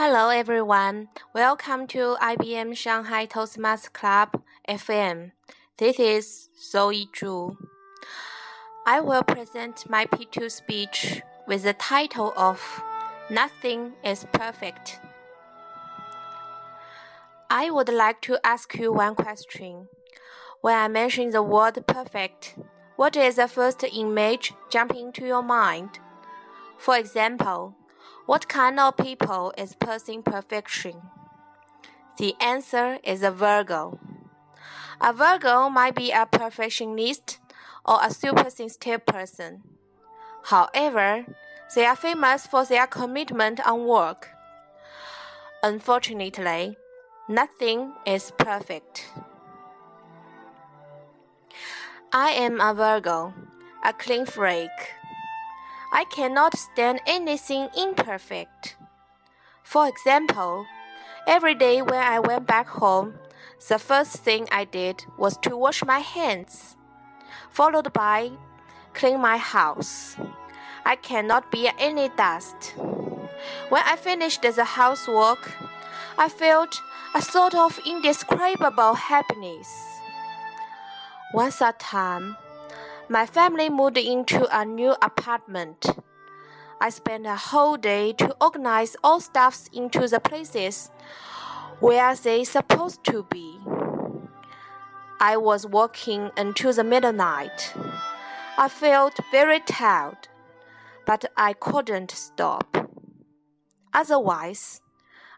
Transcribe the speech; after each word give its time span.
Hello 0.00 0.28
everyone, 0.28 1.08
welcome 1.34 1.88
to 1.88 2.16
IBM 2.22 2.76
Shanghai 2.76 3.26
Toastmasters 3.26 3.92
Club 3.92 4.40
FM. 4.68 5.32
This 5.78 5.98
is 5.98 6.50
Zoe 6.56 7.08
Zhu. 7.12 7.56
I 8.86 9.00
will 9.00 9.24
present 9.24 9.90
my 9.90 10.06
P2 10.06 10.52
speech 10.52 11.20
with 11.48 11.64
the 11.64 11.72
title 11.72 12.32
of 12.36 12.80
Nothing 13.28 13.94
is 14.04 14.24
Perfect. 14.32 15.00
I 17.50 17.68
would 17.68 17.88
like 17.88 18.20
to 18.20 18.38
ask 18.44 18.72
you 18.76 18.92
one 18.92 19.16
question. 19.16 19.88
When 20.60 20.76
I 20.76 20.86
mention 20.86 21.30
the 21.30 21.42
word 21.42 21.84
perfect, 21.88 22.54
what 22.94 23.16
is 23.16 23.34
the 23.34 23.48
first 23.48 23.82
image 23.82 24.52
jumping 24.70 25.10
to 25.14 25.26
your 25.26 25.42
mind? 25.42 25.98
For 26.76 26.96
example, 26.96 27.74
what 28.28 28.46
kind 28.46 28.78
of 28.78 28.94
people 28.94 29.54
is 29.56 29.74
pursuing 29.74 30.22
perfection? 30.22 31.00
The 32.18 32.34
answer 32.42 32.98
is 33.02 33.22
a 33.22 33.30
Virgo. 33.30 33.98
A 35.00 35.14
Virgo 35.14 35.70
might 35.70 35.94
be 35.94 36.10
a 36.10 36.26
perfectionist 36.26 37.38
or 37.86 37.98
a 38.02 38.12
super 38.12 38.50
sensitive 38.50 39.06
person. 39.06 39.62
However, 40.44 41.24
they 41.74 41.86
are 41.86 41.96
famous 41.96 42.46
for 42.46 42.66
their 42.66 42.86
commitment 42.86 43.66
on 43.66 43.86
work. 43.86 44.28
Unfortunately, 45.62 46.76
nothing 47.30 47.94
is 48.04 48.30
perfect. 48.36 49.06
I 52.12 52.32
am 52.32 52.60
a 52.60 52.74
Virgo, 52.74 53.32
a 53.82 53.94
clean 53.94 54.26
freak. 54.26 54.97
I 55.92 56.04
cannot 56.04 56.56
stand 56.56 57.00
anything 57.06 57.68
imperfect. 57.76 58.76
For 59.62 59.88
example, 59.88 60.66
every 61.26 61.54
day 61.54 61.82
when 61.82 62.00
I 62.00 62.18
went 62.20 62.46
back 62.46 62.68
home, 62.68 63.14
the 63.68 63.78
first 63.78 64.16
thing 64.16 64.46
I 64.52 64.64
did 64.64 65.04
was 65.18 65.36
to 65.38 65.56
wash 65.56 65.84
my 65.84 65.98
hands, 65.98 66.76
followed 67.50 67.92
by 67.92 68.32
clean 68.94 69.20
my 69.20 69.36
house. 69.36 70.16
I 70.84 70.96
cannot 70.96 71.50
bear 71.50 71.72
any 71.78 72.08
dust. 72.10 72.74
When 73.68 73.82
I 73.84 73.96
finished 73.96 74.42
the 74.42 74.64
housework, 74.64 75.52
I 76.16 76.28
felt 76.28 76.80
a 77.14 77.22
sort 77.22 77.54
of 77.54 77.78
indescribable 77.86 78.94
happiness. 78.94 79.68
Once 81.32 81.60
a 81.60 81.72
time, 81.78 82.36
my 83.08 83.24
family 83.24 83.70
moved 83.70 83.96
into 83.96 84.46
a 84.56 84.64
new 84.64 84.94
apartment. 85.00 85.86
I 86.80 86.90
spent 86.90 87.26
a 87.26 87.36
whole 87.36 87.76
day 87.76 88.12
to 88.14 88.36
organize 88.40 88.96
all 89.02 89.20
stuffs 89.20 89.68
into 89.72 90.06
the 90.06 90.20
places 90.20 90.90
where 91.80 92.14
they 92.14 92.44
supposed 92.44 93.02
to 93.04 93.26
be. 93.30 93.58
I 95.20 95.36
was 95.36 95.66
working 95.66 96.30
until 96.36 96.72
the 96.72 96.84
midnight. 96.84 97.74
I 98.58 98.68
felt 98.68 99.18
very 99.32 99.60
tired, 99.60 100.28
but 101.06 101.24
I 101.36 101.54
couldn't 101.54 102.10
stop. 102.10 102.90
Otherwise, 103.94 104.82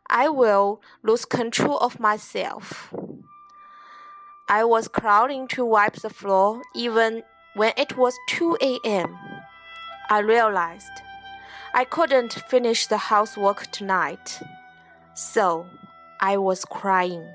I 0.08 0.28
will 0.28 0.82
lose 1.04 1.24
control 1.24 1.78
of 1.78 2.00
myself. 2.00 2.92
I 4.48 4.64
was 4.64 4.88
crowding 4.88 5.46
to 5.48 5.64
wipe 5.64 5.94
the 5.94 6.10
floor 6.10 6.62
even 6.74 7.22
when 7.54 7.72
it 7.76 7.96
was 7.96 8.16
2 8.28 8.58
a.m., 8.60 9.18
I 10.08 10.20
realized 10.20 10.90
I 11.74 11.84
couldn't 11.84 12.32
finish 12.48 12.86
the 12.86 12.96
housework 12.96 13.70
tonight, 13.70 14.40
so 15.14 15.66
I 16.20 16.36
was 16.36 16.64
crying. 16.64 17.26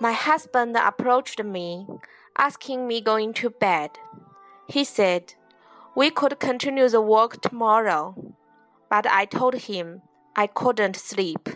My 0.00 0.12
husband 0.12 0.76
approached 0.76 1.42
me, 1.42 1.86
asking 2.38 2.86
me 2.86 3.00
going 3.00 3.32
to 3.34 3.50
bed. 3.50 3.90
He 4.66 4.84
said 4.84 5.34
we 5.96 6.10
could 6.10 6.38
continue 6.38 6.88
the 6.88 7.00
work 7.00 7.42
tomorrow, 7.42 8.14
but 8.88 9.06
I 9.06 9.24
told 9.24 9.54
him 9.54 10.02
I 10.36 10.46
couldn't 10.46 10.96
sleep 10.96 11.48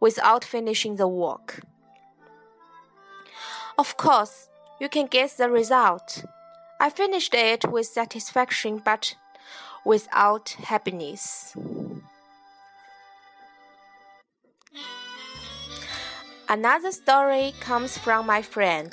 without 0.00 0.44
finishing 0.44 0.96
the 0.96 1.08
work. 1.08 1.60
Of 3.76 3.96
course, 3.96 4.48
you 4.80 4.88
can 4.88 5.06
guess 5.06 5.34
the 5.34 5.50
result. 5.50 6.24
I 6.82 6.90
finished 6.90 7.32
it 7.32 7.70
with 7.70 7.86
satisfaction 7.86 8.82
but 8.84 9.14
without 9.84 10.48
happiness. 10.64 11.56
Another 16.48 16.90
story 16.90 17.54
comes 17.60 17.96
from 17.96 18.26
my 18.26 18.42
friend. 18.42 18.92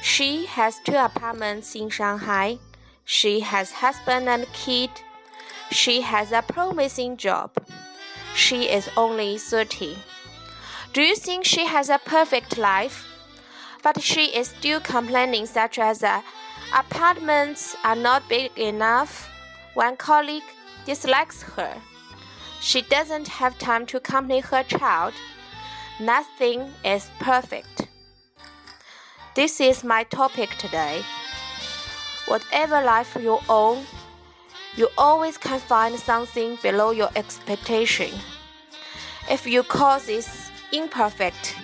She 0.00 0.46
has 0.46 0.78
two 0.84 0.94
apartments 0.94 1.74
in 1.74 1.88
Shanghai. 1.88 2.58
She 3.04 3.40
has 3.40 3.72
husband 3.72 4.28
and 4.28 4.46
kid. 4.52 4.90
She 5.72 6.02
has 6.02 6.30
a 6.30 6.42
promising 6.42 7.16
job. 7.16 7.50
She 8.36 8.68
is 8.70 8.88
only 8.96 9.38
30. 9.38 9.96
Do 10.92 11.02
you 11.02 11.16
think 11.16 11.46
she 11.46 11.66
has 11.66 11.90
a 11.90 11.98
perfect 11.98 12.58
life? 12.58 13.08
But 13.82 14.00
she 14.00 14.26
is 14.26 14.50
still 14.50 14.78
complaining 14.78 15.46
such 15.46 15.80
as 15.80 16.04
a 16.04 16.22
Apartments 16.74 17.76
are 17.84 17.94
not 17.94 18.26
big 18.30 18.50
enough. 18.56 19.28
One 19.74 19.94
colleague 19.94 20.42
dislikes 20.86 21.42
her. 21.42 21.76
She 22.62 22.80
doesn't 22.80 23.28
have 23.28 23.58
time 23.58 23.84
to 23.86 23.98
accompany 23.98 24.40
her 24.40 24.62
child. 24.62 25.12
Nothing 26.00 26.70
is 26.82 27.10
perfect. 27.20 27.88
This 29.34 29.60
is 29.60 29.84
my 29.84 30.04
topic 30.04 30.48
today. 30.58 31.02
Whatever 32.26 32.82
life 32.82 33.18
you 33.20 33.38
own, 33.50 33.84
you 34.74 34.88
always 34.96 35.36
can 35.36 35.60
find 35.60 35.98
something 35.98 36.56
below 36.62 36.92
your 36.92 37.10
expectation. 37.16 38.10
If 39.30 39.46
you 39.46 39.62
call 39.62 40.00
this 40.00 40.50
imperfect, 40.72 41.54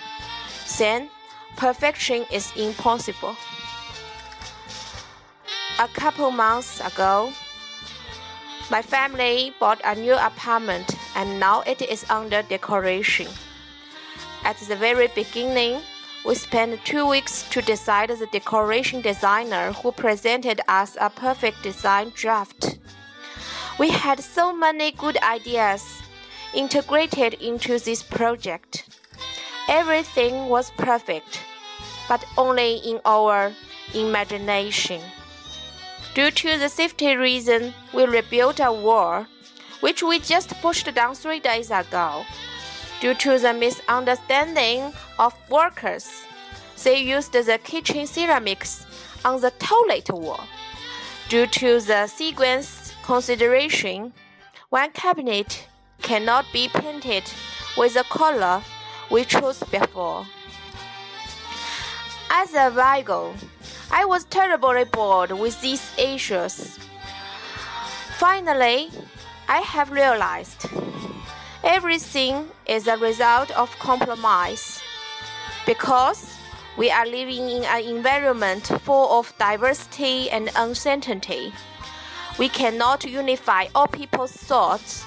then 0.77 1.09
perfection 1.57 2.25
is 2.31 2.53
impossible. 2.55 3.35
A 5.79 5.87
couple 5.87 6.29
months 6.29 6.81
ago, 6.81 7.31
my 8.69 8.81
family 8.81 9.53
bought 9.61 9.79
a 9.85 9.95
new 9.95 10.13
apartment 10.13 10.93
and 11.15 11.39
now 11.39 11.61
it 11.61 11.81
is 11.81 12.05
under 12.09 12.41
decoration. 12.41 13.27
At 14.43 14.57
the 14.57 14.75
very 14.75 15.07
beginning, 15.15 15.79
we 16.25 16.35
spent 16.35 16.83
two 16.83 17.07
weeks 17.07 17.49
to 17.51 17.61
decide 17.61 18.09
the 18.09 18.27
decoration 18.29 18.99
designer 18.99 19.71
who 19.71 19.93
presented 19.93 20.59
us 20.67 20.97
a 20.99 21.09
perfect 21.09 21.63
design 21.63 22.11
draft. 22.13 22.77
We 23.79 23.89
had 23.89 24.19
so 24.19 24.51
many 24.51 24.91
good 24.91 25.17
ideas 25.23 26.01
integrated 26.53 27.35
into 27.35 27.79
this 27.79 28.03
project. 28.03 28.99
Everything 29.69 30.49
was 30.49 30.71
perfect, 30.71 31.39
but 32.09 32.25
only 32.37 32.79
in 32.79 32.99
our 33.05 33.53
imagination. 33.93 35.01
Due 36.15 36.31
to 36.31 36.57
the 36.57 36.69
safety 36.69 37.15
reason, 37.15 37.73
we 37.93 38.03
rebuilt 38.03 38.59
a 38.59 38.71
wall, 38.71 39.25
which 39.79 40.01
we 40.01 40.19
just 40.19 40.49
pushed 40.61 40.93
down 40.93 41.13
three 41.13 41.39
days 41.39 41.71
ago. 41.71 42.25
Due 42.99 43.13
to 43.13 43.37
the 43.37 43.53
misunderstanding 43.53 44.91
of 45.17 45.33
workers, 45.49 46.09
they 46.83 46.99
used 46.99 47.33
the 47.33 47.59
kitchen 47.63 48.07
ceramics 48.07 48.85
on 49.23 49.39
the 49.39 49.51
toilet 49.51 50.09
wall. 50.09 50.43
Due 51.29 51.45
to 51.45 51.79
the 51.79 52.07
sequence 52.07 52.93
consideration, 53.03 54.11
one 54.69 54.91
cabinet 54.91 55.67
cannot 56.01 56.45
be 56.51 56.67
painted 56.69 57.23
with 57.77 57.93
the 57.93 58.03
color 58.09 58.61
we 59.11 59.23
chose 59.25 59.61
before. 59.71 60.25
As 62.31 62.53
a 62.53 62.69
Virgo, 62.71 63.33
I 63.91 64.05
was 64.05 64.23
terribly 64.25 64.83
bored 64.83 65.31
with 65.31 65.59
these 65.61 65.91
issues. 65.97 66.77
Finally, 68.17 68.91
I 69.47 69.59
have 69.61 69.89
realized 69.89 70.67
everything 71.63 72.49
is 72.67 72.87
a 72.87 72.97
result 72.97 73.49
of 73.57 73.77
compromise. 73.79 74.79
Because 75.65 76.35
we 76.77 76.91
are 76.91 77.05
living 77.05 77.49
in 77.49 77.63
an 77.63 77.83
environment 77.83 78.67
full 78.81 79.19
of 79.19 79.33
diversity 79.37 80.29
and 80.29 80.51
uncertainty, 80.55 81.53
we 82.37 82.47
cannot 82.49 83.05
unify 83.05 83.65
all 83.73 83.87
people's 83.87 84.31
thoughts. 84.31 85.05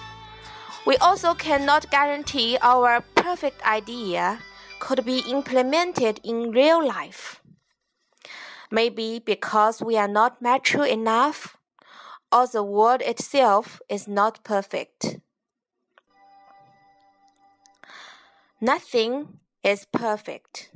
We 0.86 0.96
also 0.96 1.34
cannot 1.34 1.90
guarantee 1.90 2.58
our 2.60 3.00
perfect 3.14 3.62
idea 3.64 4.40
could 4.80 5.04
be 5.04 5.20
implemented 5.20 6.20
in 6.24 6.50
real 6.50 6.84
life. 6.84 7.41
Maybe 8.72 9.18
because 9.18 9.82
we 9.82 9.98
are 9.98 10.08
not 10.08 10.40
mature 10.40 10.86
enough, 10.86 11.58
or 12.32 12.46
the 12.46 12.62
world 12.62 13.02
itself 13.02 13.82
is 13.90 14.08
not 14.08 14.42
perfect. 14.44 15.18
Nothing 18.62 19.40
is 19.62 19.86
perfect, 19.92 20.70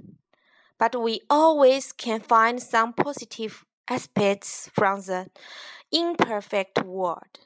but 0.78 1.00
we 1.00 1.22
always 1.30 1.92
can 1.92 2.20
find 2.20 2.60
some 2.60 2.92
positive 2.92 3.64
aspects 3.88 4.68
from 4.74 5.00
the 5.00 5.30
imperfect 5.90 6.84
world. 6.84 7.40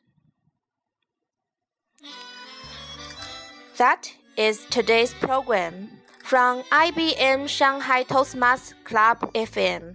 That 3.76 4.12
is 4.36 4.66
today's 4.68 5.14
program 5.14 5.90
from 6.24 6.64
IBM 6.72 7.48
Shanghai 7.48 8.02
Toastmasters 8.02 8.74
Club 8.82 9.32
FM. 9.32 9.94